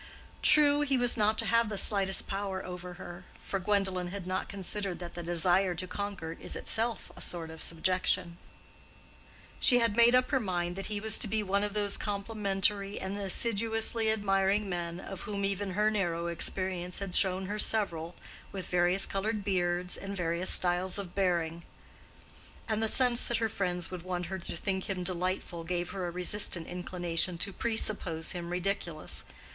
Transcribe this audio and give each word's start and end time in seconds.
True, 0.41 0.81
he 0.81 0.97
was 0.97 1.15
not 1.15 1.37
to 1.37 1.45
have 1.45 1.69
the 1.69 1.77
slightest 1.77 2.25
power 2.25 2.65
over 2.65 2.93
her 2.95 3.23
(for 3.45 3.59
Gwendolen 3.59 4.07
had 4.07 4.25
not 4.25 4.49
considered 4.49 4.97
that 4.97 5.13
the 5.13 5.21
desire 5.21 5.75
to 5.75 5.85
conquer 5.85 6.35
is 6.39 6.55
itself 6.55 7.11
a 7.15 7.21
sort 7.21 7.51
of 7.51 7.61
subjection); 7.61 8.39
she 9.59 9.77
had 9.77 9.95
made 9.95 10.15
up 10.15 10.31
her 10.31 10.39
mind 10.39 10.75
that 10.75 10.87
he 10.87 10.99
was 10.99 11.19
to 11.19 11.27
be 11.27 11.43
one 11.43 11.63
of 11.63 11.73
those 11.75 11.97
complimentary 11.97 12.99
and 12.99 13.15
assiduously 13.15 14.09
admiring 14.09 14.67
men 14.67 14.99
of 14.99 15.21
whom 15.21 15.45
even 15.45 15.73
her 15.75 15.91
narrow 15.91 16.25
experience 16.25 16.97
had 16.97 17.13
shown 17.13 17.45
her 17.45 17.59
several 17.59 18.15
with 18.51 18.65
various 18.69 19.05
colored 19.05 19.43
beards 19.43 19.95
and 19.97 20.17
various 20.17 20.49
styles 20.49 20.97
of 20.97 21.13
bearing; 21.13 21.63
and 22.67 22.81
the 22.81 22.87
sense 22.87 23.27
that 23.27 23.37
her 23.37 23.47
friends 23.47 23.91
would 23.91 24.01
want 24.01 24.25
her 24.25 24.39
to 24.39 24.57
think 24.57 24.89
him 24.89 25.03
delightful, 25.03 25.63
gave 25.63 25.91
her 25.91 26.07
a 26.07 26.09
resistant 26.09 26.65
inclination 26.65 27.37
to 27.37 27.53
presuppose 27.53 28.31
him 28.31 28.49
ridiculous. 28.49 29.25